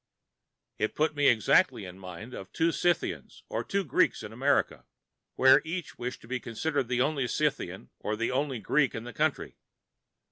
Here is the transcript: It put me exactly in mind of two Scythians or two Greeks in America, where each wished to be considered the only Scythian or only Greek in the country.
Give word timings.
It 0.79 0.95
put 0.95 1.15
me 1.15 1.27
exactly 1.27 1.85
in 1.85 1.99
mind 1.99 2.33
of 2.33 2.51
two 2.51 2.71
Scythians 2.71 3.43
or 3.49 3.63
two 3.63 3.83
Greeks 3.83 4.23
in 4.23 4.33
America, 4.33 4.87
where 5.35 5.61
each 5.63 5.99
wished 5.99 6.21
to 6.21 6.27
be 6.27 6.39
considered 6.39 6.87
the 6.87 7.01
only 7.01 7.27
Scythian 7.27 7.91
or 7.99 8.19
only 8.23 8.57
Greek 8.57 8.95
in 8.95 9.03
the 9.03 9.13
country. 9.13 9.57